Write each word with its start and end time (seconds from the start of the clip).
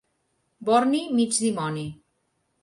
Borni, 0.69 1.01
mig 1.19 1.37
dimoni. 1.45 1.85